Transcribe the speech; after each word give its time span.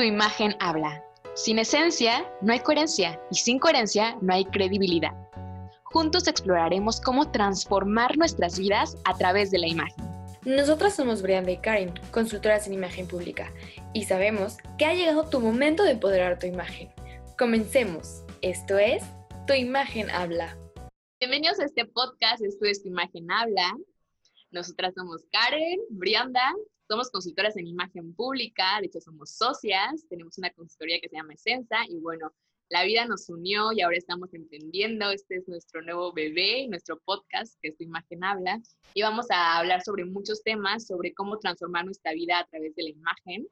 Tu 0.00 0.06
imagen 0.06 0.56
habla. 0.60 1.04
Sin 1.34 1.58
esencia 1.58 2.26
no 2.40 2.54
hay 2.54 2.60
coherencia 2.60 3.20
y 3.30 3.34
sin 3.34 3.58
coherencia 3.58 4.16
no 4.22 4.32
hay 4.32 4.46
credibilidad. 4.46 5.12
Juntos 5.82 6.26
exploraremos 6.26 7.02
cómo 7.02 7.30
transformar 7.30 8.16
nuestras 8.16 8.58
vidas 8.58 8.96
a 9.04 9.14
través 9.18 9.50
de 9.50 9.58
la 9.58 9.68
imagen. 9.68 10.02
Nosotras 10.46 10.96
somos 10.96 11.20
Brianda 11.20 11.50
y 11.50 11.58
Karen, 11.58 11.92
consultoras 12.12 12.66
en 12.66 12.72
imagen 12.72 13.06
pública, 13.06 13.52
y 13.92 14.06
sabemos 14.06 14.56
que 14.78 14.86
ha 14.86 14.94
llegado 14.94 15.28
tu 15.28 15.38
momento 15.38 15.82
de 15.82 15.90
empoderar 15.90 16.38
tu 16.38 16.46
imagen. 16.46 16.88
Comencemos. 17.36 18.24
Esto 18.40 18.78
es 18.78 19.02
Tu 19.46 19.52
imagen 19.52 20.08
habla. 20.08 20.56
Bienvenidos 21.20 21.60
a 21.60 21.66
este 21.66 21.84
podcast, 21.84 22.42
esto 22.42 22.64
es 22.64 22.82
Tu 22.82 22.88
imagen 22.88 23.30
habla. 23.30 23.76
Nosotras 24.50 24.94
somos 24.94 25.26
Karen, 25.30 25.78
Brianda 25.90 26.54
somos 26.90 27.08
consultoras 27.12 27.56
en 27.56 27.68
imagen 27.68 28.12
pública, 28.14 28.80
de 28.80 28.86
hecho 28.86 29.00
somos 29.00 29.30
socias, 29.30 30.04
tenemos 30.08 30.36
una 30.38 30.50
consultoría 30.50 30.98
que 30.98 31.08
se 31.08 31.14
llama 31.14 31.34
Esenza 31.34 31.76
y 31.88 32.00
bueno, 32.00 32.34
la 32.68 32.82
vida 32.82 33.06
nos 33.06 33.28
unió 33.28 33.70
y 33.70 33.80
ahora 33.80 33.96
estamos 33.96 34.34
entendiendo, 34.34 35.08
este 35.12 35.36
es 35.36 35.46
nuestro 35.46 35.82
nuevo 35.82 36.12
bebé, 36.12 36.66
nuestro 36.66 36.98
podcast 36.98 37.54
que 37.62 37.68
es 37.68 37.76
Tu 37.76 37.84
Imagen 37.84 38.24
Habla 38.24 38.60
y 38.92 39.02
vamos 39.02 39.30
a 39.30 39.58
hablar 39.58 39.82
sobre 39.82 40.04
muchos 40.04 40.42
temas, 40.42 40.88
sobre 40.88 41.14
cómo 41.14 41.38
transformar 41.38 41.84
nuestra 41.84 42.12
vida 42.12 42.40
a 42.40 42.46
través 42.48 42.74
de 42.74 42.82
la 42.82 42.90
imagen. 42.90 43.46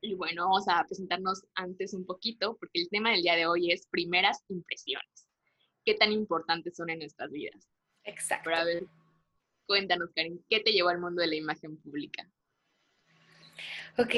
Y 0.00 0.14
bueno, 0.14 0.44
vamos 0.44 0.68
a 0.68 0.84
presentarnos 0.84 1.44
antes 1.56 1.94
un 1.94 2.06
poquito 2.06 2.56
porque 2.60 2.80
el 2.80 2.88
tema 2.90 3.10
del 3.10 3.22
día 3.22 3.34
de 3.34 3.46
hoy 3.46 3.72
es 3.72 3.88
primeras 3.88 4.44
impresiones. 4.48 5.26
¿Qué 5.84 5.94
tan 5.94 6.12
importantes 6.12 6.76
son 6.76 6.90
en 6.90 7.00
nuestras 7.00 7.28
vidas? 7.32 7.68
Exacto. 8.04 8.44
Pero 8.44 8.56
a 8.56 8.64
ver, 8.64 8.86
cuéntanos, 9.66 10.10
Karin, 10.14 10.44
¿qué 10.48 10.60
te 10.60 10.70
llevó 10.70 10.90
al 10.90 11.00
mundo 11.00 11.22
de 11.22 11.26
la 11.26 11.34
imagen 11.34 11.76
pública? 11.78 12.24
Ok, 13.98 14.14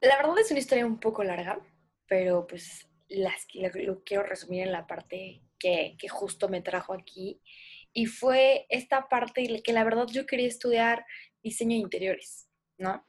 la 0.00 0.16
verdad 0.16 0.38
es 0.38 0.50
una 0.50 0.60
historia 0.60 0.86
un 0.86 0.98
poco 0.98 1.24
larga, 1.24 1.60
pero 2.06 2.46
pues 2.46 2.88
las, 3.08 3.46
lo, 3.54 4.02
quiero 4.04 4.22
resumir 4.22 4.62
en 4.62 4.72
la 4.72 4.86
parte 4.86 5.42
que, 5.58 5.96
justo 6.08 6.48
me 6.48 6.62
trajo 6.62 6.94
aquí. 6.94 7.40
Y 7.92 8.06
fue 8.06 8.66
esta 8.68 9.08
parte 9.08 9.62
que 9.62 9.72
la 9.72 9.84
verdad 9.84 10.06
yo 10.08 10.26
quería 10.26 10.48
estudiar 10.48 11.04
diseño 11.42 11.76
de 11.76 11.82
interiores, 11.82 12.48
¿no? 12.78 13.04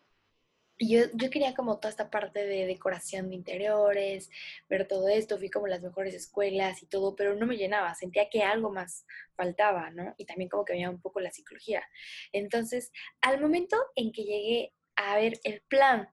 Y 0.78 0.98
yo, 0.98 1.30
quería 1.30 1.54
como 1.54 1.78
toda 1.78 1.92
esta 1.92 2.10
parte 2.10 2.44
de 2.44 2.66
decoración 2.66 3.30
de 3.30 3.36
interiores, 3.36 4.32
ver 4.68 4.88
todo 4.88 5.08
esto, 5.10 5.38
fui 5.38 5.52
como 5.52 5.68
las 5.68 5.84
mejores 5.84 6.16
escuelas 6.16 6.82
y 6.82 6.88
todo, 6.88 7.16
pero 7.16 7.36
no 7.36 7.46
me 7.46 7.56
llenaba, 7.56 7.94
sentía 7.94 8.30
que 8.32 8.42
algo 8.42 8.72
más 8.72 9.06
faltaba, 9.36 9.92
¿no? 9.92 10.16
Y 10.18 10.26
también 10.26 10.50
como 10.50 10.66
que 10.66 10.74
veía 10.74 10.90
un 10.90 11.00
poco 11.00 11.20
la 11.20 11.30
psicología. 11.30 11.84
Entonces, 12.32 12.92
al 13.22 13.40
momento 13.40 13.78
en 13.96 14.12
que 14.12 14.24
llegué 14.24 14.74
a 15.10 15.16
ver 15.16 15.40
el 15.44 15.62
plan 15.62 16.10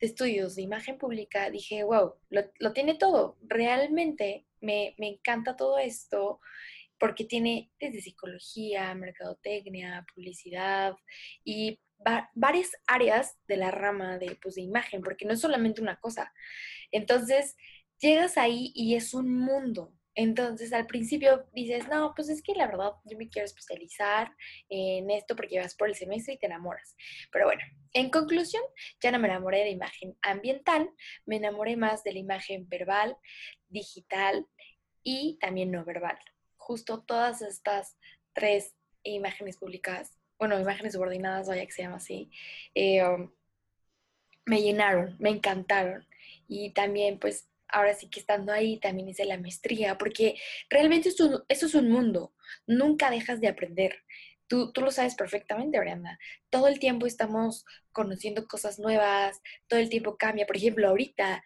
de 0.00 0.06
estudios 0.06 0.54
de 0.54 0.62
imagen 0.62 0.98
pública, 0.98 1.50
dije, 1.50 1.82
wow, 1.82 2.14
lo, 2.30 2.72
tiene 2.72 2.94
todo. 2.94 3.36
Realmente 3.42 4.46
me, 4.60 4.94
encanta 4.98 5.56
todo 5.56 5.78
esto 5.78 6.40
porque 6.98 7.24
tiene 7.24 7.70
desde 7.80 8.00
psicología, 8.00 8.94
mercadotecnia, 8.94 10.06
publicidad 10.14 10.94
y 11.44 11.80
varias 12.34 12.70
áreas 12.86 13.36
de 13.48 13.56
la 13.56 13.70
rama 13.70 14.18
de, 14.18 14.36
pues, 14.40 14.54
de 14.54 14.62
imagen, 14.62 15.02
porque 15.02 15.24
no 15.24 15.32
es 15.32 15.40
solamente 15.40 15.80
una 15.80 15.98
cosa. 15.98 16.32
Entonces, 16.92 17.56
llegas 17.98 18.38
ahí 18.38 18.72
y 18.74 18.94
es 18.94 19.14
un 19.14 19.36
mundo, 19.36 19.92
entonces 20.18 20.72
al 20.72 20.88
principio 20.88 21.46
dices, 21.52 21.86
no, 21.86 22.12
pues 22.12 22.28
es 22.28 22.42
que 22.42 22.52
la 22.52 22.66
verdad 22.66 22.90
yo 23.04 23.16
me 23.16 23.28
quiero 23.28 23.46
especializar 23.46 24.34
en 24.68 25.12
esto 25.12 25.36
porque 25.36 25.60
vas 25.60 25.76
por 25.76 25.86
el 25.86 25.94
semestre 25.94 26.34
y 26.34 26.38
te 26.38 26.46
enamoras. 26.46 26.96
Pero 27.30 27.44
bueno, 27.44 27.62
en 27.92 28.10
conclusión, 28.10 28.64
ya 29.00 29.12
no 29.12 29.20
me 29.20 29.28
enamoré 29.28 29.58
de 29.58 29.70
imagen 29.70 30.18
ambiental, 30.22 30.90
me 31.24 31.36
enamoré 31.36 31.76
más 31.76 32.02
de 32.02 32.14
la 32.14 32.18
imagen 32.18 32.68
verbal, 32.68 33.16
digital 33.68 34.44
y 35.04 35.38
también 35.40 35.70
no 35.70 35.84
verbal. 35.84 36.18
Justo 36.56 37.04
todas 37.04 37.40
estas 37.40 37.96
tres 38.32 38.74
imágenes 39.04 39.56
públicas, 39.56 40.18
bueno, 40.36 40.58
imágenes 40.58 40.94
subordinadas, 40.94 41.46
vaya 41.46 41.64
que 41.64 41.70
se 41.70 41.82
llama 41.82 41.98
así, 41.98 42.28
eh, 42.74 43.06
um, 43.06 43.30
me 44.46 44.62
llenaron, 44.62 45.14
me 45.20 45.30
encantaron. 45.30 46.04
Y 46.48 46.72
también 46.72 47.20
pues 47.20 47.47
ahora 47.68 47.94
sí 47.94 48.08
que 48.08 48.20
estando 48.20 48.52
ahí 48.52 48.78
también 48.78 49.08
hice 49.08 49.24
la 49.24 49.38
maestría, 49.38 49.98
porque 49.98 50.36
realmente 50.70 51.08
esto, 51.08 51.44
es 51.48 51.74
un 51.74 51.90
mundo, 51.90 52.34
nunca 52.66 53.10
dejas 53.10 53.40
de 53.40 53.48
aprender. 53.48 54.04
Tú, 54.46 54.72
tú, 54.72 54.80
lo 54.80 54.90
sabes 54.90 55.14
perfectamente, 55.14 55.78
Brianda. 55.78 56.18
Todo 56.48 56.68
el 56.68 56.78
tiempo 56.78 57.04
estamos 57.04 57.66
conociendo 57.92 58.46
cosas 58.48 58.78
nuevas, 58.78 59.38
todo 59.66 59.78
el 59.78 59.90
tiempo 59.90 60.16
cambia. 60.16 60.46
Por 60.46 60.56
ejemplo, 60.56 60.88
ahorita, 60.88 61.44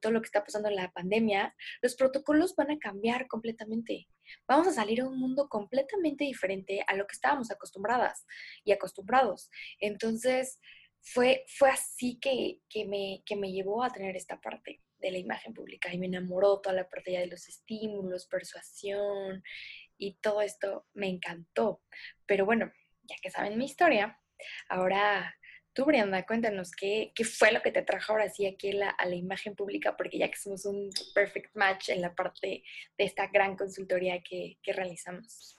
todo 0.00 0.12
lo 0.12 0.20
que 0.20 0.26
está 0.26 0.44
pasando 0.44 0.68
en 0.68 0.76
la 0.76 0.92
pandemia, 0.92 1.56
los 1.80 1.96
protocolos 1.96 2.54
van 2.54 2.70
a 2.70 2.78
cambiar 2.78 3.26
completamente. 3.26 4.06
Vamos 4.46 4.68
a 4.68 4.72
salir 4.72 5.00
a 5.00 5.08
un 5.08 5.18
mundo 5.18 5.48
completamente 5.48 6.22
diferente 6.22 6.84
a 6.86 6.94
lo 6.94 7.08
que 7.08 7.14
estábamos 7.14 7.50
acostumbradas 7.50 8.24
y 8.62 8.70
acostumbrados. 8.70 9.50
Entonces, 9.80 10.60
fue, 11.02 11.44
fue 11.48 11.70
así 11.70 12.18
que, 12.20 12.60
que, 12.68 12.84
me, 12.86 13.22
que 13.26 13.36
me 13.36 13.52
llevó 13.52 13.82
a 13.82 13.90
tener 13.90 14.16
esta 14.16 14.40
parte 14.40 14.80
de 14.98 15.10
la 15.10 15.18
imagen 15.18 15.52
pública 15.52 15.92
y 15.92 15.98
me 15.98 16.06
enamoró 16.06 16.60
toda 16.60 16.76
la 16.76 16.88
parte 16.88 17.10
de 17.10 17.26
los 17.26 17.48
estímulos, 17.48 18.26
persuasión 18.26 19.42
y 19.98 20.14
todo 20.14 20.40
esto 20.40 20.86
me 20.94 21.08
encantó. 21.08 21.82
Pero 22.24 22.46
bueno, 22.46 22.72
ya 23.02 23.16
que 23.20 23.30
saben 23.30 23.58
mi 23.58 23.64
historia, 23.64 24.18
ahora 24.68 25.34
tú, 25.72 25.84
Brianda, 25.84 26.24
cuéntanos 26.24 26.70
qué, 26.70 27.12
qué 27.14 27.24
fue 27.24 27.52
lo 27.52 27.62
que 27.62 27.72
te 27.72 27.82
trajo 27.82 28.12
ahora 28.12 28.28
sí 28.28 28.46
aquí 28.46 28.70
a 28.80 28.94
la, 29.06 29.14
imagen 29.14 29.54
pública, 29.54 29.96
porque 29.96 30.18
ya 30.18 30.30
que 30.30 30.36
somos 30.36 30.64
un 30.66 30.90
perfect 31.14 31.54
match 31.54 31.88
en 31.88 32.00
la 32.00 32.14
parte 32.14 32.62
de 32.98 33.04
esta 33.04 33.26
gran 33.28 33.56
consultoría 33.56 34.22
que, 34.22 34.58
que 34.62 34.72
realizamos. 34.72 35.58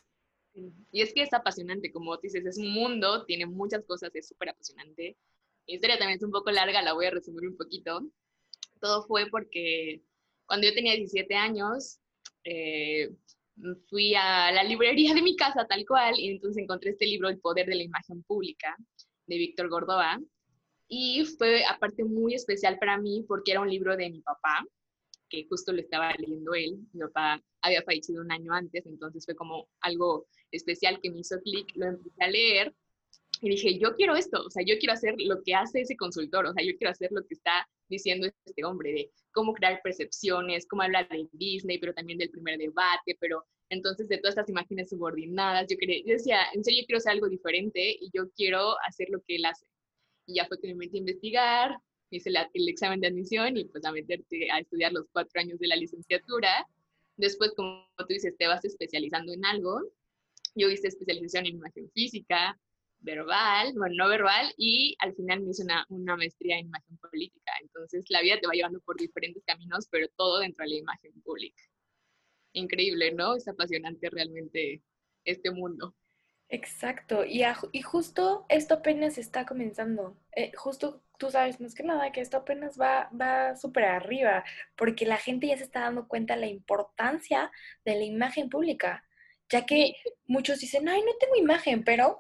Y 0.92 1.02
es 1.02 1.14
que 1.14 1.24
es 1.24 1.34
apasionante, 1.34 1.92
como 1.92 2.16
dices, 2.18 2.46
es 2.46 2.58
un 2.58 2.72
mundo, 2.72 3.26
tiene 3.26 3.46
muchas 3.48 3.84
cosas, 3.86 4.12
es 4.14 4.28
súper 4.28 4.50
apasionante. 4.50 5.18
Mi 5.68 5.76
historia 5.76 5.98
también 5.98 6.18
es 6.18 6.24
un 6.24 6.32
poco 6.32 6.52
larga, 6.52 6.82
la 6.82 6.94
voy 6.94 7.06
a 7.06 7.12
resumir 7.12 7.48
un 7.50 7.58
poquito 7.58 8.02
todo 8.84 9.04
fue 9.08 9.28
porque 9.32 10.02
cuando 10.46 10.68
yo 10.68 10.74
tenía 10.74 10.94
17 10.94 11.34
años, 11.36 12.00
eh, 12.44 13.10
fui 13.90 14.14
a 14.14 14.52
la 14.52 14.64
librería 14.64 15.14
de 15.14 15.22
mi 15.22 15.36
casa 15.38 15.66
tal 15.66 15.86
cual 15.88 16.20
y 16.20 16.32
entonces 16.32 16.62
encontré 16.62 16.92
este 16.92 17.06
libro, 17.06 17.30
El 17.30 17.40
Poder 17.40 17.66
de 17.66 17.76
la 17.76 17.84
Imagen 17.84 18.22
Pública, 18.24 18.76
de 19.26 19.38
Víctor 19.38 19.70
Gordoa. 19.70 20.20
Y 20.90 21.24
fue 21.38 21.64
aparte 21.64 22.04
muy 22.04 22.36
especial 22.36 22.78
para 22.78 22.98
mí 22.98 23.24
porque 23.28 23.52
era 23.52 23.62
un 23.62 23.70
libro 23.70 23.96
de 23.96 24.10
mi 24.10 24.22
papá, 24.22 24.66
que 25.30 25.48
justo 25.50 25.72
lo 25.72 25.80
estaba 25.80 26.14
leyendo 26.18 26.54
él. 26.54 26.78
Mi 26.92 27.00
papá 27.00 27.42
había 27.62 27.82
fallecido 27.84 28.22
un 28.22 28.32
año 28.32 28.54
antes, 28.54 28.86
entonces 28.86 29.24
fue 29.26 29.36
como 29.36 29.70
algo 29.80 30.28
especial 30.52 31.00
que 31.02 31.10
me 31.10 31.20
hizo 31.20 31.40
clic. 31.40 31.72
Lo 31.76 31.88
empecé 31.88 32.24
a 32.24 32.28
leer 32.28 32.76
y 33.44 33.50
dije, 33.50 33.78
yo 33.78 33.94
quiero 33.96 34.16
esto, 34.16 34.42
o 34.42 34.50
sea, 34.50 34.64
yo 34.66 34.78
quiero 34.80 34.94
hacer 34.94 35.16
lo 35.18 35.44
que 35.44 35.54
hace 35.54 35.82
ese 35.82 35.98
consultor, 35.98 36.46
o 36.46 36.54
sea, 36.54 36.64
yo 36.64 36.78
quiero 36.78 36.92
hacer 36.92 37.12
lo 37.12 37.26
que 37.28 37.34
está 37.34 37.68
diciendo 37.90 38.26
este 38.46 38.64
hombre, 38.64 38.94
de 38.94 39.12
cómo 39.34 39.54
crear 39.54 39.82
percepciones, 39.84 40.66
cómo 40.66 40.84
hablar 40.84 41.10
de 41.10 41.28
Disney, 41.34 41.78
pero 41.78 41.94
también 41.94 42.20
del 42.20 42.30
primer 42.30 42.58
debate, 42.58 43.18
pero 43.20 43.46
entonces 43.68 44.08
de 44.08 44.18
todas 44.20 44.38
estas 44.38 44.50
imágenes 44.50 44.90
subordinadas, 44.90 45.68
yo, 45.70 45.76
quería, 45.78 46.00
yo 46.06 46.14
decía, 46.14 46.40
en 46.54 46.64
serio, 46.64 46.82
yo 46.82 46.86
quiero 46.86 46.98
hacer 47.00 47.12
algo 47.12 47.28
diferente 47.28 47.98
y 48.00 48.10
yo 48.14 48.30
quiero 48.32 48.76
hacer 48.88 49.10
lo 49.10 49.22
que 49.28 49.36
él 49.36 49.44
hace. 49.44 49.66
Y 50.26 50.36
ya 50.36 50.46
fue 50.48 50.58
que 50.62 50.70
me 50.70 50.76
metí 50.76 50.96
a 50.96 51.00
investigar, 51.00 51.78
hice 52.12 52.30
el 52.30 52.70
examen 52.70 53.02
de 53.02 53.08
admisión 53.08 53.58
y 53.58 53.66
pues 53.66 53.84
a 53.84 53.92
meterte 53.92 54.50
a 54.52 54.60
estudiar 54.60 54.94
los 54.94 55.06
cuatro 55.12 55.42
años 55.42 55.60
de 55.60 55.68
la 55.68 55.76
licenciatura. 55.76 56.66
Después, 57.18 57.52
como 57.58 57.86
tú 57.98 58.06
dices, 58.08 58.38
te 58.38 58.48
vas 58.48 58.64
especializando 58.64 59.34
en 59.34 59.44
algo. 59.44 59.82
Yo 60.56 60.70
hice 60.70 60.88
especialización 60.88 61.46
en 61.46 61.56
imagen 61.56 61.90
física, 61.92 62.58
verbal, 63.04 63.74
bueno, 63.76 63.96
no 63.98 64.10
verbal, 64.10 64.54
y 64.58 64.96
al 65.00 65.14
final 65.14 65.42
me 65.42 65.52
hice 65.52 65.64
una, 65.64 65.86
una, 65.90 66.16
maestría 66.16 66.58
en 66.58 66.68
imagen 66.68 66.98
política. 66.98 67.52
Entonces, 67.62 68.06
la 68.10 68.22
vida 68.22 68.40
te 68.40 68.48
va 68.48 68.54
llevando 68.54 68.80
por 68.82 68.98
diferentes 68.98 69.44
caminos, 69.46 69.88
pero 69.92 70.08
todo 70.16 70.40
dentro 70.40 70.64
de 70.64 70.72
la 70.72 70.78
imagen 70.78 71.22
pública. 71.22 71.62
Increíble, 72.54 73.12
¿no? 73.14 73.36
Es 73.36 73.48
apasionante 73.48 74.10
realmente 74.10 74.82
este 75.26 75.52
mundo. 75.52 75.96
Exacto, 76.50 77.26
y, 77.26 77.44
y 77.72 77.82
justo 77.82 78.46
esto 78.48 78.76
apenas 78.76 79.18
está 79.18 79.46
comenzando. 79.46 80.18
Eh, 80.36 80.52
justo 80.56 81.04
tú 81.18 81.32
sabes 81.32 81.60
más 81.60 81.74
que 81.74 81.84
nada 81.84 82.12
que 82.12 82.22
esto 82.22 82.38
apenas 82.38 82.80
va, 82.80 83.10
va 83.20 83.56
súper 83.56 83.86
arriba, 83.86 84.44
porque 84.76 85.06
la 85.06 85.18
gente 85.18 85.48
ya 85.48 85.58
se 85.58 85.64
está 85.64 85.82
dando 85.82 86.08
cuenta 86.08 86.36
de 86.36 86.42
la 86.42 86.48
importancia 86.48 87.52
de 87.86 87.96
la 87.96 88.04
imagen 88.04 88.50
pública, 88.50 89.04
ya 89.50 89.66
que 89.66 89.96
muchos 90.26 90.60
dicen, 90.60 90.88
ay, 90.90 91.02
no 91.02 91.14
tengo 91.20 91.36
imagen, 91.36 91.84
pero 91.84 92.20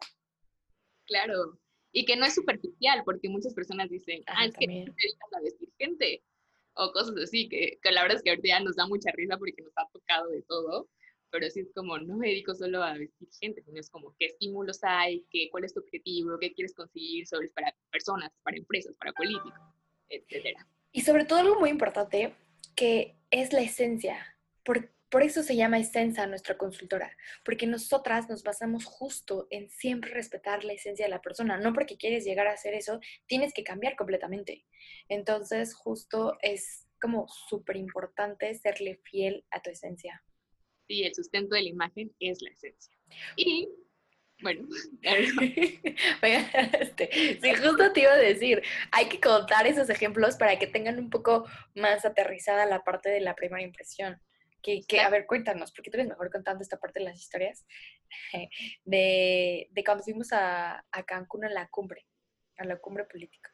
Claro. 1.06 1.60
Y 1.92 2.06
que 2.06 2.16
no 2.16 2.26
es 2.26 2.36
superficial, 2.36 3.04
porque 3.06 3.30
muchas 3.30 3.54
personas 3.54 3.90
dicen, 3.90 4.24
ah, 4.28 4.46
es 4.46 4.56
que 4.58 4.66
te 4.66 4.74
dedicas 4.74 5.34
a 5.38 5.42
vestir 5.42 5.70
gente, 5.78 6.24
o 6.74 6.92
cosas 6.92 7.16
así, 7.18 7.48
que, 7.48 7.78
que, 7.82 7.92
la 7.92 8.02
verdad 8.02 8.18
es 8.18 8.24
que 8.24 8.32
ahorita 8.32 8.48
ya 8.48 8.60
nos 8.60 8.76
da 8.76 8.88
mucha 8.88 9.12
risa 9.12 9.38
porque 9.38 9.62
nos 9.62 9.74
ha 9.76 9.88
tocado 9.92 10.30
de 10.30 10.42
todo, 10.44 10.90
pero 11.34 11.50
sí 11.50 11.62
es 11.62 11.72
como, 11.74 11.98
no 11.98 12.18
me 12.18 12.28
dedico 12.28 12.54
solo 12.54 12.84
a 12.84 12.94
vestir 12.98 13.28
gente, 13.40 13.64
sino 13.64 13.80
es 13.80 13.90
como, 13.90 14.16
¿qué 14.20 14.28
estímulos 14.28 14.80
hay? 14.84 15.26
Qué, 15.30 15.50
¿Cuál 15.52 15.66
es 15.66 15.74
tu 15.74 15.80
objetivo? 15.80 16.38
¿Qué 16.40 16.54
quieres 16.54 16.76
conseguir? 16.76 17.28
Sobre 17.28 17.50
para 17.50 17.76
personas, 17.92 18.32
para 18.44 18.58
empresas, 18.58 18.96
para 18.98 19.14
políticos. 19.14 19.54
etcétera. 20.10 20.68
Y 20.92 21.02
sobre 21.02 21.26
todo 21.26 21.40
algo 21.40 21.60
muy 21.60 21.72
importante, 21.72 22.36
que 22.76 23.16
es 23.32 23.52
la 23.52 23.62
esencia. 23.62 24.38
Por, 24.64 24.92
por 25.13 25.21
eso 25.21 25.44
se 25.44 25.56
llama 25.56 25.77
esencia 25.77 26.25
nuestra 26.25 26.57
consultora, 26.57 27.15
porque 27.45 27.68
nosotras 27.68 28.27
nos 28.30 28.42
basamos 28.42 28.86
justo 28.86 29.45
en 29.51 29.69
siempre 29.69 30.10
respetar 30.10 30.63
la 30.63 30.74
esencia 30.74 31.06
de 31.06 31.12
la 31.12 31.21
persona. 31.21 31.56
No 31.60 31.71
porque 31.71 31.98
quieres 31.98 32.25
llegar 32.25 32.48
a 32.48 32.54
hacer 32.54 32.74
eso, 32.74 33.00
tienes 33.27 33.54
que 33.54 33.63
cambiar 33.63 33.95
completamente. 33.95 34.65
Entonces, 35.10 35.75
justo 35.75 36.36
es 36.42 36.88
como 37.00 37.27
súper 37.27 37.75
importante 37.75 38.56
serle 38.56 39.01
fiel 39.04 39.45
a 39.51 39.62
tu 39.62 39.69
esencia. 39.69 40.24
Sí, 40.88 41.04
el 41.04 41.13
sustento 41.13 41.54
de 41.54 41.62
la 41.62 41.69
imagen 41.69 42.12
es 42.19 42.42
la 42.42 42.50
esencia. 42.50 42.98
Y 43.36 43.69
bueno, 44.42 44.68
este, 46.80 47.39
sí, 47.39 47.54
justo 47.54 47.94
te 47.94 48.01
iba 48.01 48.13
a 48.13 48.18
decir, 48.18 48.63
hay 48.89 49.06
que 49.10 49.19
contar 49.19 49.68
esos 49.68 49.92
ejemplos 49.92 50.38
para 50.38 50.57
que 50.57 50.65
tengan 50.65 50.98
un 50.98 51.12
poco 51.12 51.45
más 51.75 52.04
aterrizada 52.04 52.65
la 52.65 52.83
parte 52.83 53.12
de 53.12 53.21
la 53.21 53.36
primera 53.36 53.62
impresión. 53.62 54.19
Que, 54.63 55.01
a 55.01 55.10
ver, 55.10 55.25
cuéntanos, 55.27 55.74
porque 55.74 55.92
tú 55.92 55.98
eres 55.98 56.07
mejor 56.07 56.31
contando 56.31 56.62
esta 56.62 56.80
parte 56.80 57.00
de 57.00 57.06
las 57.06 57.19
historias, 57.19 57.65
de, 58.86 59.68
de 59.69 59.83
cuando 59.83 60.04
fuimos 60.04 60.31
a, 60.31 60.86
a 60.89 61.04
Cancún 61.04 61.44
a 61.44 61.50
la 61.50 61.68
cumbre, 61.68 62.07
a 62.57 62.65
la 62.65 62.80
cumbre 62.80 63.04
política. 63.04 63.54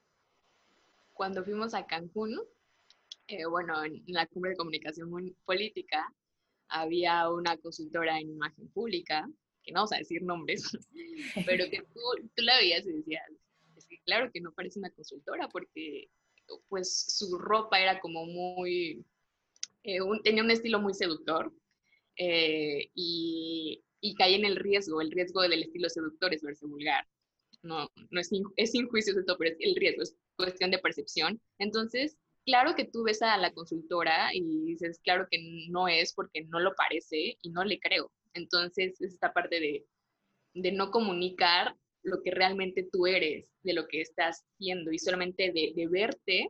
Cuando 1.14 1.44
fuimos 1.44 1.74
a 1.74 1.88
Cancún, 1.88 2.40
eh, 3.28 3.46
bueno, 3.46 3.84
en 3.84 4.04
la 4.08 4.28
cumbre 4.28 4.52
de 4.52 4.58
comunicación 4.58 5.36
política, 5.46 6.14
había 6.68 7.30
una 7.30 7.58
consultora 7.58 8.20
en 8.20 8.30
imagen 8.30 8.70
pública, 8.70 9.28
que 9.64 9.72
no 9.72 9.80
vamos 9.80 9.94
a 9.94 9.98
decir 9.98 10.22
nombres, 10.22 10.64
pero 11.46 11.70
que 11.70 11.82
tú, 11.94 12.00
tú 12.36 12.44
la 12.44 12.58
veías 12.58 12.86
y 12.86 12.94
decías, 12.94 13.24
es 13.76 13.88
que 13.88 14.00
claro 14.06 14.32
que 14.32 14.42
no 14.42 14.54
parece 14.54 14.80
una 14.80 14.92
consultora 14.92 15.50
porque 15.50 16.10
pues 16.68 17.06
su 17.10 17.38
ropa 17.38 17.80
era 17.80 18.00
como 18.00 18.26
muy, 18.26 19.06
eh, 19.84 20.00
tenía 20.24 20.44
un 20.44 20.52
estilo 20.52 20.80
muy 20.80 20.94
seductor 20.94 21.54
eh, 22.18 22.90
y, 22.94 23.84
y 24.02 24.16
caía 24.16 24.38
en 24.38 24.46
el 24.46 24.56
riesgo, 24.56 25.02
el 25.02 25.12
riesgo 25.12 25.42
del 25.42 25.64
estilo 25.64 25.90
seductor 25.90 26.34
es 26.34 26.42
verse 26.42 26.66
vulgar. 26.66 27.08
No, 27.62 27.90
no 28.10 28.20
es, 28.20 28.30
es 28.56 28.72
sin 28.72 28.88
juicios 28.88 29.18
esto, 29.18 29.38
pero 29.38 29.52
es 29.52 29.58
el 29.60 29.76
riesgo, 29.76 30.04
es 30.04 30.16
cuestión 30.38 30.72
de 30.72 30.80
percepción. 30.80 31.42
Entonces, 31.58 32.18
claro 32.46 32.76
que 32.76 32.86
tú 32.86 33.04
ves 33.04 33.22
a 33.22 33.38
la 33.38 33.54
consultora 33.54 34.34
y 34.34 34.66
dices, 34.66 35.00
claro 35.04 35.28
que 35.30 35.68
no 35.70 35.88
es 35.88 36.14
porque 36.14 36.46
no 36.46 36.60
lo 36.60 36.74
parece 36.76 37.38
y 37.42 37.50
no 37.50 37.64
le 37.64 37.80
creo. 37.80 38.12
Entonces, 38.34 39.00
es 39.02 39.14
esta 39.14 39.34
parte 39.34 39.60
de, 39.60 39.86
de 40.54 40.72
no 40.72 40.92
comunicar 40.92 41.76
lo 42.04 42.22
que 42.22 42.32
realmente 42.32 42.88
tú 42.92 43.08
eres, 43.08 43.52
de 43.64 43.74
lo 43.74 43.88
que 43.88 44.02
estás 44.02 44.46
haciendo 44.54 44.92
y 44.92 45.00
solamente 45.00 45.52
de, 45.52 45.74
de, 45.76 45.88
verte, 45.88 46.50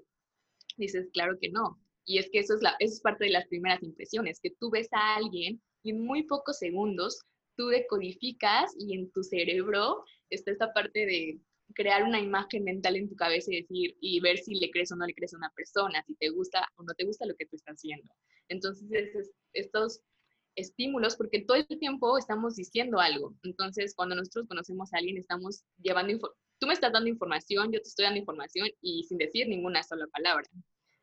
dices, 0.78 1.10
claro 1.12 1.38
que 1.40 1.50
no. 1.50 1.80
Y 2.09 2.17
es 2.17 2.27
que 2.31 2.39
eso 2.39 2.56
es, 2.56 2.61
eso 2.79 2.94
es 2.95 3.01
parte 3.01 3.25
de 3.25 3.29
las 3.29 3.47
primeras 3.50 3.83
impresiones, 3.83 4.39
que 4.41 4.50
tú 4.59 4.71
ves 4.71 4.88
a 4.94 5.17
alguien 5.17 5.61
y 5.83 5.91
en 5.91 6.03
muy 6.03 6.23
pocos 6.23 6.57
segundos 6.57 7.21
tú 7.56 7.67
decodificas 7.67 8.73
y 8.79 8.95
en 8.95 9.11
tu 9.11 9.21
cerebro 9.21 10.03
está 10.31 10.50
esta 10.50 10.73
parte 10.73 11.06
de 11.06 11.39
crear 11.75 12.01
una 12.03 12.19
imagen 12.19 12.63
mental 12.63 12.95
en 12.95 13.09
tu 13.09 13.15
cabeza 13.15 13.53
y 13.53 13.61
decir, 13.61 13.95
y 14.01 14.19
ver 14.21 14.39
si 14.39 14.56
le 14.56 14.71
crees 14.71 14.91
o 14.91 14.95
no 14.95 15.06
le 15.06 15.13
crees 15.13 15.35
a 15.35 15.38
una 15.38 15.51
persona, 15.51 16.03
si 16.07 16.15
te 16.15 16.29
gusta 16.29 16.67
o 16.77 16.83
no 16.83 16.95
te 16.95 17.06
gusta 17.06 17.27
lo 17.27 17.35
que 17.35 17.45
tú 17.45 17.57
estás 17.57 17.75
haciendo. 17.75 18.11
Entonces, 18.47 19.31
estos 19.53 20.01
estímulos, 20.56 21.15
porque 21.15 21.41
todo 21.41 21.57
el 21.57 21.67
tiempo 21.77 22.17
estamos 22.17 22.56
diciendo 22.56 23.00
algo. 23.00 23.35
Entonces, 23.44 23.94
cuando 23.94 24.15
nosotros 24.15 24.47
conocemos 24.47 24.91
a 24.95 24.97
alguien, 24.97 25.17
estamos 25.17 25.63
llevando, 25.77 26.17
tú 26.57 26.65
me 26.65 26.73
estás 26.73 26.91
dando 26.91 27.07
información, 27.07 27.71
yo 27.71 27.79
te 27.83 27.88
estoy 27.88 28.06
dando 28.06 28.19
información 28.19 28.67
y 28.81 29.03
sin 29.03 29.19
decir 29.19 29.47
ninguna 29.47 29.83
sola 29.83 30.07
palabra. 30.07 30.50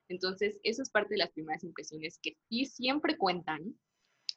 Entonces, 0.08 0.58
eso 0.62 0.82
es 0.82 0.90
parte 0.90 1.14
de 1.14 1.18
las 1.18 1.32
primeras 1.32 1.64
impresiones 1.64 2.18
que 2.22 2.36
sí 2.48 2.64
siempre 2.64 3.16
cuentan 3.16 3.78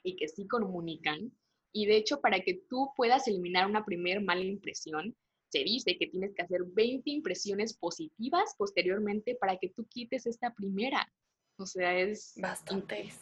y 0.04 0.16
que 0.16 0.27
sí 0.27 0.48
comunican. 0.48 1.31
Y 1.71 1.86
de 1.86 1.98
hecho, 1.98 2.21
para 2.21 2.42
que 2.42 2.62
tú 2.69 2.92
puedas 2.95 3.27
eliminar 3.27 3.68
una 3.68 3.86
primera 3.86 4.19
mala 4.19 4.44
impresión, 4.44 5.16
se 5.51 5.60
dice 5.60 5.98
que 5.98 6.07
tienes 6.07 6.33
que 6.36 6.44
hacer 6.44 6.62
20 6.63 7.10
impresiones 7.10 7.75
positivas 7.75 8.56
posteriormente 8.57 9.36
para 9.36 9.57
que 9.57 9.69
tú 9.69 9.88
quites 9.88 10.25
esta 10.25 10.54
primera. 10.54 11.12
O 11.57 11.66
sea, 11.66 11.98
es... 11.98 12.33
Bastantes. 12.38 13.19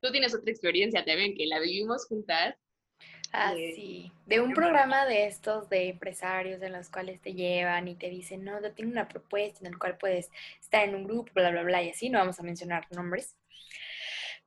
Tú 0.00 0.10
tienes 0.10 0.34
otra 0.34 0.50
experiencia 0.50 1.04
también, 1.04 1.34
que 1.34 1.46
la 1.46 1.60
vivimos 1.60 2.06
juntas. 2.06 2.56
Ah, 3.32 3.52
sí. 3.54 4.10
De 4.26 4.40
un 4.40 4.52
programa 4.54 5.06
de 5.06 5.26
estos 5.26 5.68
de 5.68 5.88
empresarios 5.88 6.62
en 6.62 6.72
los 6.72 6.88
cuales 6.88 7.20
te 7.20 7.34
llevan 7.34 7.88
y 7.88 7.94
te 7.94 8.08
dicen, 8.08 8.44
no, 8.44 8.60
yo 8.62 8.72
tengo 8.72 8.90
una 8.90 9.08
propuesta 9.08 9.60
en 9.60 9.66
el 9.66 9.78
cual 9.78 9.98
puedes 9.98 10.30
estar 10.60 10.88
en 10.88 10.94
un 10.94 11.04
grupo, 11.04 11.30
bla, 11.34 11.50
bla, 11.50 11.62
bla, 11.62 11.82
y 11.82 11.90
así, 11.90 12.08
no 12.08 12.18
vamos 12.18 12.40
a 12.40 12.42
mencionar 12.42 12.86
nombres. 12.90 13.36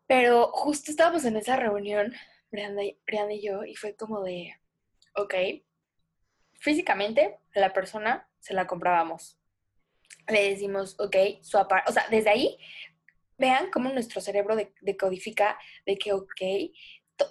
Pero 0.08 0.52
justo 0.52 0.92
estábamos 0.92 1.26
en 1.26 1.38
esa 1.38 1.56
reunión, 1.56 2.14
Brianda 2.52 2.84
y 3.34 3.42
yo, 3.42 3.64
y 3.64 3.76
fue 3.76 3.96
como 3.96 4.24
de, 4.24 4.56
ok, 5.16 5.34
físicamente 6.54 7.38
la 7.54 7.74
persona 7.74 8.28
se 8.40 8.54
la 8.54 8.68
comprábamos. 8.68 9.38
Le 10.28 10.50
decimos, 10.50 11.00
ok, 11.00 11.16
su 11.42 11.58
o 11.58 11.92
sea, 11.92 12.08
desde 12.10 12.30
ahí, 12.30 12.58
vean 13.38 13.72
cómo 13.72 13.90
nuestro 13.90 14.22
cerebro 14.22 14.56
decodifica 14.82 15.58
de 15.86 15.98
que, 15.98 16.14
ok, 16.14 16.42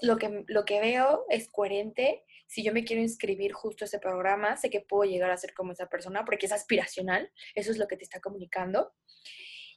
lo 0.03 0.19
que, 0.19 0.45
lo 0.49 0.65
que 0.65 0.81
veo 0.81 1.27
es 1.29 1.49
coherente. 1.49 2.25
Si 2.47 2.63
yo 2.63 2.73
me 2.73 2.85
quiero 2.85 3.03
inscribir 3.03 3.53
justo 3.53 3.85
a 3.85 3.87
ese 3.87 3.99
programa, 3.99 4.57
sé 4.57 4.71
que 4.71 4.81
puedo 4.81 5.11
llegar 5.11 5.31
a 5.31 5.37
ser 5.37 5.55
como 5.55 5.73
esa 5.73 5.89
persona 5.89 6.25
porque 6.25 6.47
es 6.47 6.53
aspiracional. 6.53 7.31
Eso 7.55 7.71
es 7.71 7.79
lo 7.79 7.87
que 7.87 7.97
te 7.97 8.05
está 8.05 8.21
comunicando. 8.21 8.93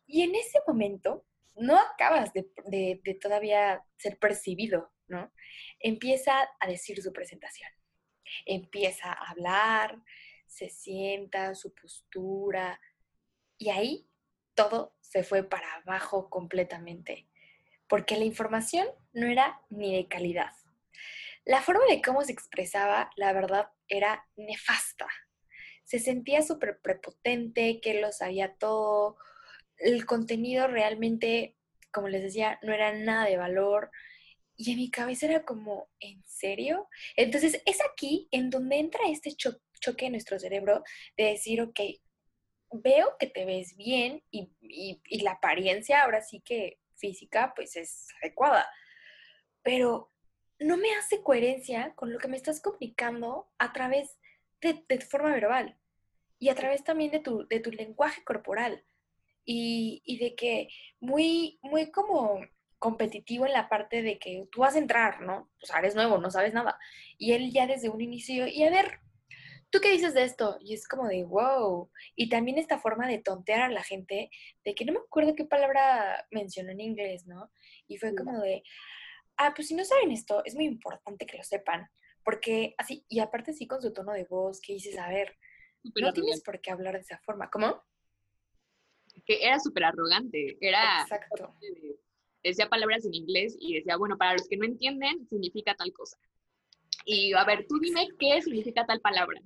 Y 0.06 0.24
en 0.24 0.36
ese 0.36 0.60
momento, 0.68 1.26
no 1.56 1.78
acabas 1.78 2.34
de, 2.34 2.50
de 2.66 3.20
todavía 3.22 3.84
ser 3.98 4.18
percibido, 4.18 4.92
¿no? 5.08 5.32
Empieza 5.80 6.50
a 6.60 6.68
decir 6.68 7.02
su 7.02 7.14
presentación 7.14 7.70
empieza 8.46 9.12
a 9.12 9.32
hablar, 9.32 10.02
se 10.46 10.70
sienta, 10.70 11.56
su 11.56 11.74
postura, 11.74 12.80
y 13.58 13.70
ahí 13.70 14.08
todo 14.54 14.96
se 15.02 15.24
fue 15.24 15.44
para 15.44 15.74
abajo 15.76 16.30
completamente, 16.30 17.28
porque 17.94 18.18
la 18.18 18.26
información 18.26 18.88
no 19.12 19.28
era 19.28 19.62
ni 19.70 19.96
de 19.96 20.08
calidad. 20.08 20.50
La 21.46 21.62
forma 21.62 21.86
de 21.88 22.02
cómo 22.02 22.24
se 22.24 22.32
expresaba, 22.32 23.12
la 23.18 23.32
verdad, 23.34 23.68
era 23.88 24.28
nefasta. 24.36 25.08
Se 25.84 26.00
sentía 26.00 26.42
súper 26.42 26.80
prepotente, 26.82 27.80
que 27.82 28.02
lo 28.02 28.12
sabía 28.12 28.56
todo. 28.56 29.18
El 29.78 30.08
contenido 30.08 30.66
realmente, 30.66 31.56
como 31.92 32.08
les 32.08 32.24
decía, 32.24 32.58
no 32.64 32.74
era 32.74 32.94
nada 32.94 33.26
de 33.26 33.38
valor. 33.38 33.92
Y 34.58 34.72
en 34.72 34.78
mi 34.78 34.90
cabeza 34.90 35.28
era 35.28 35.46
como, 35.46 35.88
¿en 36.00 36.24
serio? 36.26 36.90
Entonces 37.16 37.62
es 37.64 37.78
aquí 37.92 38.28
en 38.32 38.50
donde 38.50 38.78
entra 38.80 39.02
este 39.08 39.36
choque 39.36 40.08
en 40.08 40.14
nuestro 40.14 40.40
cerebro 40.40 40.84
de 41.16 41.26
decir, 41.26 41.62
ok, 41.62 41.80
veo 42.72 43.18
que 43.20 43.28
te 43.28 43.46
ves 43.46 43.76
bien 43.78 44.24
y, 44.32 44.50
y 44.60 45.22
la 45.22 45.34
apariencia 45.34 46.02
ahora 46.02 46.24
sí 46.24 46.42
que 46.44 46.80
física 47.04 47.52
pues 47.54 47.76
es 47.76 48.08
adecuada, 48.22 48.66
pero 49.62 50.10
no 50.60 50.78
me 50.78 50.96
hace 50.96 51.22
coherencia 51.22 51.94
con 51.96 52.14
lo 52.14 52.20
que 52.20 52.30
me 52.30 52.38
estás 52.38 52.62
comunicando 52.62 53.50
a 53.58 53.74
través 53.74 54.18
de, 54.62 54.86
de 54.88 55.02
forma 55.02 55.32
verbal 55.32 55.78
y 56.40 56.48
a 56.48 56.56
través 56.56 56.86
también 56.86 57.12
de 57.12 57.20
tu, 57.20 57.46
de 57.50 57.60
tu 57.60 57.72
lenguaje 57.72 58.24
corporal. 58.24 58.86
Y, 59.46 60.02
y, 60.06 60.20
de 60.20 60.36
que 60.36 60.70
muy, 61.02 61.60
muy 61.62 61.92
como 61.92 62.40
competitivo 62.80 63.46
en 63.46 63.52
la 63.52 63.68
parte 63.68 64.02
de 64.02 64.18
que 64.18 64.48
tú 64.50 64.62
vas 64.62 64.76
a 64.76 64.80
entrar, 64.80 65.20
¿no? 65.20 65.50
O 65.62 65.66
sea, 65.66 65.80
eres 65.80 65.96
nuevo, 65.96 66.18
no 66.18 66.32
sabes 66.32 66.54
nada. 66.54 66.80
Y 67.18 67.34
él 67.34 67.52
ya 67.52 67.68
desde 67.68 67.90
un 67.90 68.00
inicio, 68.00 68.48
y 68.48 68.64
a 68.64 68.70
ver, 68.70 69.02
¿tú 69.74 69.80
qué 69.82 69.92
dices 69.92 70.14
de 70.14 70.24
esto? 70.24 70.56
Y 70.62 70.76
es 70.76 70.88
como 70.88 71.08
de, 71.08 71.24
wow. 71.24 71.90
Y 72.16 72.30
también 72.30 72.60
esta 72.60 72.78
forma 72.78 73.08
de 73.08 73.18
tontear 73.18 73.62
a 73.62 73.70
la 73.70 73.82
gente, 73.82 74.30
de 74.64 74.76
que 74.76 74.86
no 74.86 74.94
me 74.94 75.00
acuerdo 75.00 75.34
qué 75.34 75.46
palabra 75.46 76.28
mencionó 76.30 76.72
en 76.72 76.80
inglés, 76.80 77.26
¿no? 77.26 77.52
Y 77.88 77.98
fue 77.98 78.14
como 78.14 78.40
de, 78.40 78.62
ah, 79.38 79.52
pues 79.56 79.70
si 79.70 79.74
no 79.74 79.84
saben 79.84 80.12
esto, 80.12 80.46
es 80.46 80.54
muy 80.54 80.66
importante 80.66 81.26
que 81.26 81.38
lo 81.38 81.44
sepan. 81.44 81.90
Porque 82.24 82.76
así, 82.78 83.04
y 83.10 83.20
aparte 83.20 83.52
sí 83.52 83.66
con 83.66 83.82
su 83.82 83.92
tono 83.92 84.14
de 84.14 84.26
voz, 84.26 84.62
que 84.62 84.74
dices, 84.74 84.96
a 85.00 85.10
ver, 85.10 85.36
no 86.00 86.14
tienes 86.14 86.44
por 86.44 86.62
qué 86.62 86.70
hablar 86.70 86.94
de 86.94 87.02
esa 87.02 87.18
forma. 87.26 87.50
¿Cómo? 87.50 87.82
Que 89.26 89.44
era 89.44 89.60
súper 89.60 89.86
arrogante, 89.86 90.56
era... 90.62 91.02
Exacto 91.02 91.56
decía 92.44 92.68
palabras 92.68 93.06
en 93.06 93.14
inglés 93.14 93.56
y 93.58 93.76
decía, 93.76 93.96
bueno, 93.96 94.18
para 94.18 94.34
los 94.34 94.48
que 94.50 94.58
no 94.58 94.66
entienden, 94.66 95.26
significa 95.30 95.74
tal 95.76 95.94
cosa. 95.94 96.18
Y 97.06 97.34
a 97.34 97.44
ver, 97.46 97.66
tú 97.68 97.80
dime 97.80 98.10
qué 98.20 98.42
significa 98.42 98.86
tal 98.86 99.00
palabra. 99.00 99.42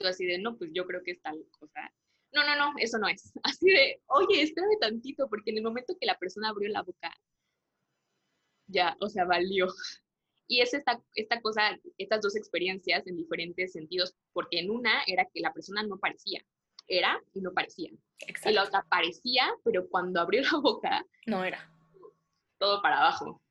Así 0.00 0.26
de, 0.26 0.38
no, 0.38 0.56
pues 0.56 0.70
yo 0.72 0.86
creo 0.86 1.02
que 1.02 1.12
es 1.12 1.22
tal 1.22 1.44
cosa. 1.50 1.92
No, 2.32 2.44
no, 2.44 2.56
no, 2.56 2.72
eso 2.78 2.98
no 2.98 3.08
es. 3.08 3.32
Así 3.42 3.66
de, 3.70 4.00
oye, 4.06 4.42
espérame 4.42 4.78
tantito, 4.80 5.28
porque 5.28 5.50
en 5.50 5.58
el 5.58 5.64
momento 5.64 5.96
que 5.98 6.06
la 6.06 6.18
persona 6.18 6.50
abrió 6.50 6.68
la 6.70 6.82
boca, 6.82 7.12
ya, 8.66 8.96
o 9.00 9.08
sea, 9.08 9.24
valió. 9.24 9.66
Y 10.46 10.60
es 10.60 10.72
esta, 10.72 11.02
esta 11.14 11.40
cosa, 11.40 11.78
estas 11.98 12.22
dos 12.22 12.36
experiencias 12.36 13.06
en 13.06 13.16
diferentes 13.16 13.72
sentidos, 13.72 14.14
porque 14.32 14.60
en 14.60 14.70
una 14.70 15.02
era 15.06 15.26
que 15.32 15.40
la 15.40 15.52
persona 15.52 15.82
no 15.82 15.98
parecía, 15.98 16.44
era 16.86 17.22
y 17.34 17.40
no 17.40 17.52
parecía. 17.52 17.90
Y 17.90 18.52
la 18.52 18.64
otra 18.64 18.86
parecía, 18.88 19.52
pero 19.64 19.88
cuando 19.88 20.20
abrió 20.20 20.42
la 20.42 20.58
boca... 20.58 21.04
No 21.26 21.44
era. 21.44 21.70
Todo 22.58 22.80
para 22.82 22.98
abajo. 22.98 23.42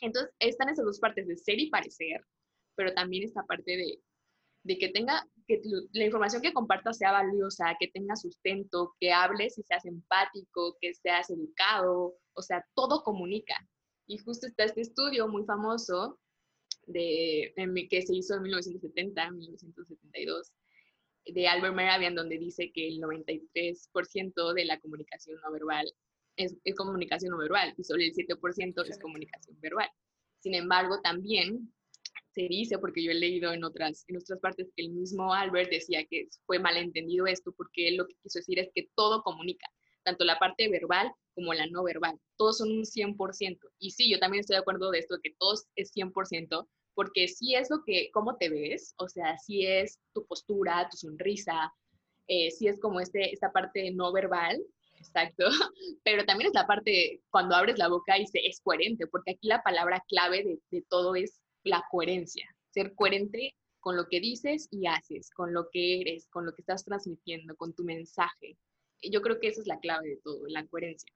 Entonces, 0.00 0.32
están 0.38 0.68
esas 0.68 0.84
dos 0.84 1.00
partes 1.00 1.26
de 1.26 1.36
ser 1.36 1.58
y 1.58 1.70
parecer, 1.70 2.24
pero 2.74 2.92
también 2.92 3.24
esta 3.24 3.44
parte 3.44 3.76
de, 3.76 4.02
de 4.64 4.78
que 4.78 4.90
tenga, 4.90 5.26
que 5.46 5.60
la 5.92 6.04
información 6.04 6.42
que 6.42 6.52
compartas 6.52 6.98
sea 6.98 7.12
valiosa, 7.12 7.76
que 7.78 7.88
tenga 7.88 8.16
sustento, 8.16 8.94
que 8.98 9.12
hables 9.12 9.58
y 9.58 9.62
seas 9.62 9.84
empático, 9.84 10.76
que 10.80 10.94
seas 10.94 11.30
educado, 11.30 12.14
o 12.34 12.42
sea, 12.42 12.64
todo 12.74 13.02
comunica. 13.02 13.54
Y 14.06 14.18
justo 14.18 14.46
está 14.46 14.64
este 14.64 14.82
estudio 14.82 15.28
muy 15.28 15.44
famoso 15.44 16.18
de, 16.86 17.54
que 17.90 18.02
se 18.02 18.14
hizo 18.14 18.36
en 18.36 18.42
1970, 18.42 19.30
1972, 19.30 20.52
de 21.26 21.48
Albert 21.48 21.74
Meravian, 21.74 22.14
donde 22.14 22.38
dice 22.38 22.70
que 22.72 22.88
el 22.88 23.00
93% 23.00 24.52
de 24.54 24.64
la 24.64 24.78
comunicación 24.80 25.40
no 25.42 25.52
verbal 25.52 25.86
es, 26.36 26.56
comunicación 26.76 27.30
no 27.30 27.38
verbal 27.38 27.74
y 27.76 27.84
solo 27.84 28.02
el 28.02 28.12
7% 28.12 28.88
es 28.88 28.98
comunicación 28.98 29.58
verbal. 29.60 29.88
Sin 30.40 30.54
embargo, 30.54 31.00
también 31.00 31.72
se 32.34 32.42
dice, 32.42 32.78
porque 32.78 33.02
yo 33.02 33.12
he 33.12 33.14
leído 33.14 33.52
en 33.52 33.64
otras, 33.64 34.04
en 34.08 34.16
otras 34.16 34.40
partes, 34.40 34.72
que 34.74 34.82
el 34.82 34.90
mismo 34.90 35.32
Albert 35.32 35.70
decía 35.70 36.04
que 36.04 36.28
fue 36.46 36.58
malentendido 36.58 37.26
esto, 37.26 37.52
porque 37.56 37.88
él 37.88 37.96
lo 37.96 38.06
que 38.06 38.16
quiso 38.22 38.40
decir 38.40 38.58
es 38.58 38.70
que 38.74 38.88
todo 38.96 39.22
comunica, 39.22 39.66
tanto 40.02 40.24
la 40.24 40.38
parte 40.38 40.68
verbal 40.68 41.12
como 41.34 41.54
la 41.54 41.66
no 41.66 41.84
verbal. 41.84 42.18
Todos 42.36 42.58
son 42.58 42.70
un 42.70 42.84
100%. 42.84 43.58
Y 43.78 43.92
sí, 43.92 44.10
yo 44.10 44.18
también 44.18 44.40
estoy 44.40 44.54
de 44.54 44.60
acuerdo 44.60 44.90
de 44.90 44.98
esto, 44.98 45.18
que 45.22 45.34
todos 45.38 45.66
es 45.76 45.92
100%, 45.94 46.68
porque 46.94 47.28
sí 47.28 47.54
es 47.54 47.70
lo 47.70 47.82
que, 47.84 48.10
cómo 48.12 48.36
te 48.36 48.48
ves, 48.48 48.94
o 48.98 49.08
sea, 49.08 49.38
sí 49.38 49.66
es 49.66 50.00
tu 50.12 50.26
postura, 50.26 50.88
tu 50.90 50.96
sonrisa, 50.96 51.72
eh, 52.26 52.50
sí 52.50 52.66
es 52.66 52.80
como 52.80 53.00
este, 53.00 53.32
esta 53.32 53.52
parte 53.52 53.90
no 53.92 54.12
verbal, 54.12 54.60
exacto, 54.98 55.44
pero 56.04 56.24
también 56.24 56.48
es 56.48 56.54
la 56.54 56.66
parte 56.66 57.20
cuando 57.30 57.54
abres 57.54 57.78
la 57.78 57.88
boca 57.88 58.18
y 58.18 58.26
se, 58.26 58.44
es 58.46 58.60
coherente, 58.60 59.06
porque 59.06 59.32
aquí 59.32 59.48
la 59.48 59.62
palabra 59.62 60.02
clave 60.08 60.42
de, 60.42 60.58
de 60.70 60.84
todo 60.88 61.14
es 61.14 61.40
la 61.64 61.84
coherencia, 61.90 62.46
ser 62.70 62.94
coherente 62.94 63.54
con 63.80 63.96
lo 63.96 64.06
que 64.08 64.20
dices 64.20 64.68
y 64.70 64.86
haces, 64.86 65.30
con 65.30 65.52
lo 65.52 65.68
que 65.70 66.00
eres, 66.00 66.28
con 66.28 66.46
lo 66.46 66.54
que 66.54 66.62
estás 66.62 66.84
transmitiendo, 66.84 67.56
con 67.56 67.74
tu 67.74 67.84
mensaje. 67.84 68.56
Yo 69.02 69.20
creo 69.20 69.40
que 69.40 69.48
esa 69.48 69.60
es 69.60 69.66
la 69.66 69.78
clave 69.78 70.08
de 70.08 70.16
todo, 70.22 70.46
la 70.46 70.66
coherencia. 70.66 71.12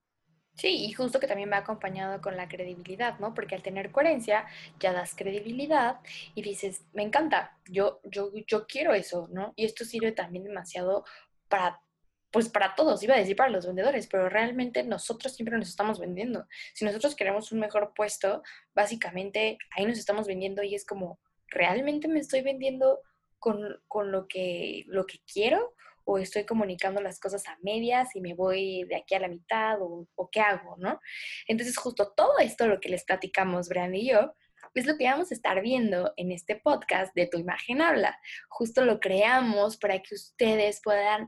Sí, 0.54 0.86
y 0.86 0.92
justo 0.92 1.20
que 1.20 1.28
también 1.28 1.50
va 1.52 1.58
acompañado 1.58 2.20
con 2.20 2.36
la 2.36 2.48
credibilidad, 2.48 3.18
¿no? 3.20 3.32
Porque 3.32 3.54
al 3.54 3.62
tener 3.62 3.92
coherencia 3.92 4.44
ya 4.80 4.92
das 4.92 5.14
credibilidad 5.14 6.00
y 6.34 6.42
dices, 6.42 6.84
me 6.92 7.04
encanta, 7.04 7.56
yo, 7.70 8.00
yo, 8.04 8.32
yo 8.46 8.66
quiero 8.66 8.92
eso, 8.92 9.28
¿no? 9.30 9.52
Y 9.54 9.64
esto 9.64 9.84
sirve 9.84 10.10
también 10.12 10.44
demasiado 10.44 11.04
para, 11.48 11.80
pues 12.30 12.48
para 12.48 12.74
todos, 12.74 13.02
iba 13.02 13.14
a 13.14 13.18
decir 13.18 13.36
para 13.36 13.50
los 13.50 13.66
vendedores, 13.66 14.06
pero 14.06 14.28
realmente 14.28 14.82
nosotros 14.84 15.34
siempre 15.34 15.56
nos 15.56 15.68
estamos 15.68 15.98
vendiendo. 15.98 16.46
Si 16.74 16.84
nosotros 16.84 17.14
queremos 17.16 17.52
un 17.52 17.60
mejor 17.60 17.92
puesto, 17.94 18.42
básicamente 18.74 19.58
ahí 19.76 19.86
nos 19.86 19.98
estamos 19.98 20.26
vendiendo 20.26 20.62
y 20.62 20.74
es 20.74 20.84
como, 20.84 21.18
¿realmente 21.48 22.08
me 22.08 22.20
estoy 22.20 22.42
vendiendo 22.42 23.00
con, 23.38 23.80
con 23.88 24.12
lo, 24.12 24.26
que, 24.28 24.84
lo 24.88 25.06
que 25.06 25.18
quiero? 25.32 25.74
o 26.10 26.16
estoy 26.16 26.44
comunicando 26.44 27.02
las 27.02 27.20
cosas 27.20 27.46
a 27.48 27.58
medias 27.60 28.16
y 28.16 28.22
me 28.22 28.32
voy 28.32 28.84
de 28.84 28.96
aquí 28.96 29.14
a 29.14 29.20
la 29.20 29.28
mitad 29.28 29.76
o, 29.82 30.08
qué 30.32 30.40
hago, 30.40 30.74
¿no? 30.78 31.00
Entonces 31.46 31.76
justo 31.76 32.14
todo 32.16 32.38
esto, 32.38 32.66
lo 32.66 32.80
que 32.80 32.88
les 32.88 33.04
platicamos, 33.04 33.68
Brian 33.68 33.94
y 33.94 34.08
yo, 34.08 34.34
es 34.74 34.86
lo 34.86 34.96
que 34.96 35.04
vamos 35.04 35.30
a 35.30 35.34
estar 35.34 35.60
viendo 35.62 36.12
en 36.16 36.32
este 36.32 36.56
podcast 36.56 37.14
de 37.14 37.26
Tu 37.26 37.38
Imagen 37.38 37.80
Habla. 37.80 38.18
Justo 38.48 38.84
lo 38.84 39.00
creamos 39.00 39.76
para 39.76 40.00
que 40.00 40.14
ustedes 40.14 40.80
puedan 40.82 41.26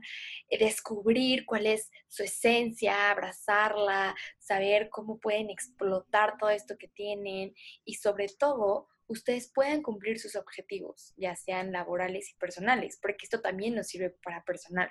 descubrir 0.49 1.45
cuál 1.45 1.65
es 1.65 1.89
su 2.07 2.23
esencia, 2.23 3.11
abrazarla, 3.11 4.15
saber 4.39 4.89
cómo 4.89 5.19
pueden 5.19 5.49
explotar 5.49 6.37
todo 6.37 6.49
esto 6.49 6.77
que 6.77 6.87
tienen 6.87 7.53
y 7.83 7.95
sobre 7.95 8.27
todo 8.27 8.87
ustedes 9.07 9.51
puedan 9.53 9.81
cumplir 9.81 10.19
sus 10.19 10.35
objetivos, 10.35 11.13
ya 11.17 11.35
sean 11.35 11.71
laborales 11.71 12.31
y 12.31 12.37
personales, 12.37 12.97
porque 13.01 13.25
esto 13.25 13.41
también 13.41 13.75
nos 13.75 13.87
sirve 13.87 14.11
para 14.23 14.43
personal. 14.43 14.89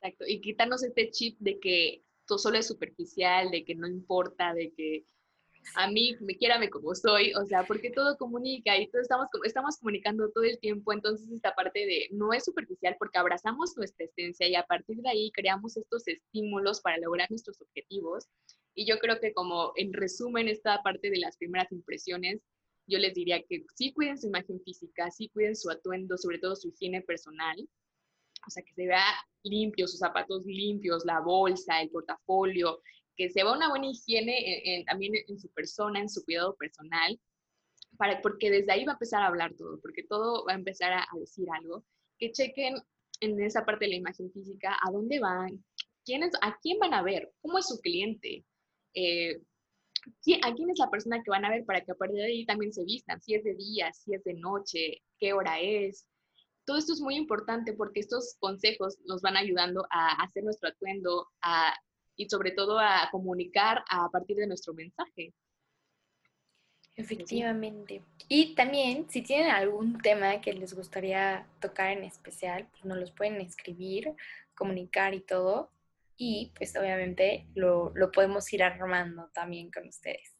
Exacto, 0.00 0.24
y 0.26 0.40
quitarnos 0.40 0.82
este 0.82 1.10
chip 1.10 1.38
de 1.40 1.58
que 1.58 2.04
todo 2.26 2.38
solo 2.38 2.58
es 2.58 2.66
superficial, 2.66 3.50
de 3.50 3.64
que 3.64 3.74
no 3.74 3.88
importa, 3.88 4.54
de 4.54 4.72
que 4.72 5.06
a 5.74 5.90
mí 5.90 6.16
me 6.20 6.36
quiérame 6.36 6.70
como 6.70 6.94
soy, 6.94 7.32
o 7.34 7.44
sea, 7.44 7.64
porque 7.64 7.90
todo 7.90 8.16
comunica 8.16 8.76
y 8.78 8.88
todos 8.88 9.02
estamos, 9.02 9.28
estamos 9.44 9.78
comunicando 9.78 10.30
todo 10.30 10.44
el 10.44 10.58
tiempo, 10.58 10.92
entonces 10.92 11.30
esta 11.30 11.54
parte 11.54 11.86
de 11.86 12.08
no 12.12 12.32
es 12.32 12.44
superficial 12.44 12.96
porque 12.98 13.18
abrazamos 13.18 13.76
nuestra 13.76 14.06
esencia 14.06 14.48
y 14.48 14.54
a 14.54 14.64
partir 14.64 14.98
de 14.98 15.08
ahí 15.08 15.30
creamos 15.32 15.76
estos 15.76 16.06
estímulos 16.08 16.80
para 16.80 16.98
lograr 16.98 17.30
nuestros 17.30 17.60
objetivos. 17.60 18.26
Y 18.74 18.86
yo 18.86 18.98
creo 18.98 19.20
que 19.20 19.32
como 19.32 19.72
en 19.76 19.92
resumen 19.92 20.48
esta 20.48 20.82
parte 20.82 21.10
de 21.10 21.18
las 21.18 21.36
primeras 21.36 21.70
impresiones, 21.72 22.40
yo 22.86 22.98
les 22.98 23.14
diría 23.14 23.42
que 23.42 23.64
sí 23.76 23.92
cuiden 23.92 24.18
su 24.18 24.26
imagen 24.26 24.60
física, 24.62 25.10
sí 25.10 25.28
cuiden 25.28 25.56
su 25.56 25.70
atuendo, 25.70 26.16
sobre 26.18 26.38
todo 26.38 26.56
su 26.56 26.68
higiene 26.68 27.02
personal, 27.02 27.56
o 28.46 28.50
sea, 28.50 28.62
que 28.62 28.72
se 28.72 28.86
vea 28.86 29.04
limpio, 29.44 29.86
sus 29.86 30.00
zapatos 30.00 30.44
limpios, 30.46 31.04
la 31.04 31.20
bolsa, 31.20 31.80
el 31.80 31.90
portafolio, 31.90 32.80
que 33.16 33.30
se 33.30 33.42
vea 33.42 33.52
una 33.52 33.68
buena 33.68 33.86
higiene 33.86 34.84
también 34.86 35.14
en 35.28 35.38
su 35.38 35.48
persona, 35.50 36.00
en 36.00 36.08
su 36.08 36.24
cuidado 36.24 36.54
personal, 36.56 37.18
para, 37.96 38.20
porque 38.22 38.50
desde 38.50 38.72
ahí 38.72 38.84
va 38.84 38.92
a 38.92 38.94
empezar 38.94 39.22
a 39.22 39.26
hablar 39.26 39.54
todo, 39.54 39.80
porque 39.80 40.02
todo 40.02 40.44
va 40.46 40.52
a 40.52 40.56
empezar 40.56 40.92
a, 40.92 41.06
decir 41.18 41.46
algo, 41.52 41.84
que 42.18 42.32
chequen 42.32 42.76
en 43.20 43.40
esa 43.42 43.64
parte 43.64 43.84
de 43.84 43.90
la 43.90 43.96
imagen 43.96 44.32
física 44.32 44.76
a 44.82 44.90
dónde 44.90 45.20
van, 45.20 45.64
quién 46.04 46.22
a 46.24 46.58
quién 46.60 46.78
van 46.78 46.94
a 46.94 47.02
ver, 47.02 47.32
cómo 47.40 47.58
es 47.58 47.68
su 47.68 47.80
cliente, 47.80 48.44
eh, 48.94 49.40
a 50.42 50.54
quién 50.54 50.70
es 50.70 50.78
la 50.78 50.90
persona 50.90 51.22
que 51.22 51.30
van 51.30 51.44
a 51.44 51.50
ver 51.50 51.64
para 51.64 51.84
que 51.84 51.92
a 51.92 51.94
partir 51.94 52.16
de 52.16 52.24
ahí 52.24 52.46
también 52.46 52.72
se 52.72 52.84
vistan, 52.84 53.20
si 53.20 53.34
es 53.34 53.44
de 53.44 53.54
día, 53.54 53.92
si 53.92 54.14
es 54.14 54.24
de 54.24 54.34
noche, 54.34 55.02
qué 55.18 55.32
hora 55.32 55.60
es. 55.60 56.08
Todo 56.64 56.78
esto 56.78 56.92
es 56.92 57.00
muy 57.00 57.16
importante 57.16 57.72
porque 57.72 58.00
estos 58.00 58.36
consejos 58.38 58.98
nos 59.04 59.20
van 59.20 59.36
ayudando 59.36 59.86
a 59.90 60.22
hacer 60.22 60.44
nuestro 60.44 60.68
atuendo 60.68 61.28
y 62.16 62.28
sobre 62.28 62.52
todo 62.52 62.78
a 62.78 63.08
comunicar 63.10 63.84
a 63.88 64.08
partir 64.10 64.36
de 64.36 64.46
nuestro 64.46 64.74
mensaje. 64.74 65.32
Efectivamente. 66.94 68.02
Y 68.28 68.54
también, 68.54 69.08
si 69.08 69.22
tienen 69.22 69.50
algún 69.50 69.98
tema 69.98 70.40
que 70.40 70.52
les 70.52 70.74
gustaría 70.74 71.46
tocar 71.60 71.90
en 71.90 72.04
especial, 72.04 72.68
pues 72.70 72.84
nos 72.84 72.98
los 72.98 73.10
pueden 73.10 73.40
escribir, 73.40 74.12
comunicar 74.54 75.14
y 75.14 75.20
todo 75.20 75.70
y 76.16 76.52
pues 76.56 76.76
obviamente 76.76 77.46
lo, 77.54 77.92
podemos 78.12 78.52
ir 78.52 78.62
armando 78.62 79.28
también 79.34 79.70
con 79.70 79.88
ustedes. 79.88 80.36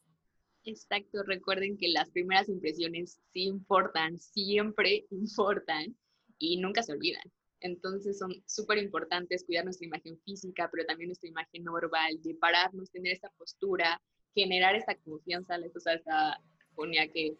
Exacto, 0.63 1.23
recuerden 1.23 1.77
que 1.77 1.89
las 1.89 2.09
primeras 2.09 2.47
impresiones 2.47 3.19
sí 3.33 3.43
importan, 3.43 4.17
siempre 4.17 5.05
importan 5.11 5.97
y 6.37 6.57
nunca 6.57 6.83
se 6.83 6.93
olvidan. 6.93 7.23
Entonces 7.63 8.19
son 8.19 8.43
súper 8.45 8.77
importantes 8.77 9.45
cuidar 9.45 9.63
nuestra 9.63 9.87
imagen 9.87 10.19
física, 10.25 10.69
pero 10.69 10.85
también 10.85 11.07
nuestra 11.07 11.29
imagen 11.29 11.63
no 11.63 11.73
verbal, 11.73 12.21
de 12.21 12.35
pararnos, 12.35 12.91
tener 12.91 13.13
esta 13.13 13.29
postura, 13.37 14.01
generar 14.35 14.75
esta 14.75 14.95
confianza. 14.95 15.57
La 15.57 15.69
cosa 15.69 15.91
ponía 16.75 17.07
que 17.07 17.37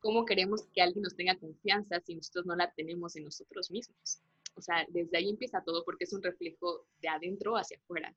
cómo 0.00 0.24
queremos 0.24 0.62
que 0.72 0.80
alguien 0.80 1.02
nos 1.02 1.14
tenga 1.14 1.36
confianza 1.36 2.00
si 2.00 2.14
nosotros 2.14 2.46
no 2.46 2.56
la 2.56 2.72
tenemos 2.72 3.16
en 3.16 3.24
nosotros 3.24 3.70
mismos. 3.70 4.22
O 4.54 4.62
sea, 4.62 4.86
desde 4.88 5.18
ahí 5.18 5.28
empieza 5.28 5.62
todo 5.62 5.84
porque 5.84 6.04
es 6.04 6.12
un 6.14 6.22
reflejo 6.22 6.86
de 7.02 7.08
adentro 7.08 7.58
hacia 7.58 7.76
afuera. 7.76 8.16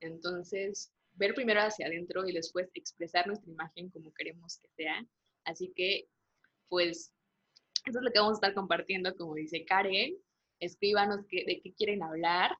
Entonces, 0.00 0.92
ver 1.14 1.34
primero 1.34 1.60
hacia 1.60 1.86
adentro 1.86 2.26
y 2.26 2.32
después 2.32 2.68
expresar 2.74 3.28
nuestra 3.28 3.48
imagen 3.48 3.90
como 3.90 4.12
queremos 4.12 4.58
que 4.58 4.68
sea. 4.70 5.06
Así 5.44 5.72
que, 5.76 6.08
pues, 6.68 7.12
eso 7.86 7.98
es 7.98 8.04
lo 8.04 8.10
que 8.10 8.18
vamos 8.18 8.32
a 8.32 8.38
estar 8.38 8.54
compartiendo, 8.54 9.14
como 9.14 9.36
dice 9.36 9.64
Karen. 9.64 10.16
Escríbanos 10.60 11.26
de 11.28 11.60
qué 11.62 11.74
quieren 11.74 12.02
hablar 12.02 12.56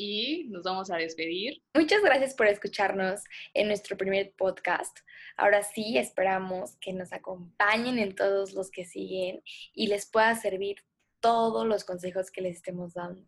y 0.00 0.48
nos 0.48 0.62
vamos 0.62 0.90
a 0.90 0.96
despedir. 0.96 1.62
Muchas 1.74 2.02
gracias 2.02 2.34
por 2.34 2.46
escucharnos 2.46 3.20
en 3.52 3.68
nuestro 3.68 3.98
primer 3.98 4.32
podcast. 4.32 4.96
Ahora 5.36 5.62
sí, 5.62 5.98
esperamos 5.98 6.76
que 6.80 6.94
nos 6.94 7.12
acompañen 7.12 7.98
en 7.98 8.14
todos 8.14 8.54
los 8.54 8.70
que 8.70 8.86
siguen 8.86 9.42
y 9.74 9.88
les 9.88 10.06
pueda 10.06 10.34
servir 10.36 10.76
todos 11.20 11.66
los 11.66 11.84
consejos 11.84 12.30
que 12.30 12.40
les 12.40 12.56
estemos 12.56 12.94
dando. 12.94 13.22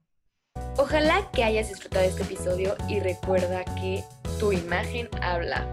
Ojalá 0.78 1.30
que 1.34 1.44
hayas 1.44 1.68
disfrutado 1.68 2.06
este 2.06 2.22
episodio 2.22 2.74
y 2.88 3.00
recuerda 3.00 3.64
que 3.80 4.02
tu 4.40 4.52
imagen 4.52 5.10
habla. 5.20 5.68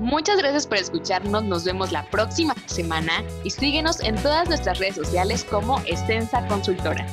Muchas 0.00 0.36
gracias 0.36 0.66
por 0.66 0.76
escucharnos, 0.76 1.44
nos 1.44 1.64
vemos 1.64 1.92
la 1.92 2.04
próxima 2.10 2.54
semana 2.66 3.24
y 3.44 3.50
síguenos 3.50 4.00
en 4.00 4.16
todas 4.16 4.48
nuestras 4.48 4.78
redes 4.78 4.96
sociales 4.96 5.44
como 5.44 5.78
Extensa 5.86 6.46
Consultora. 6.48 7.06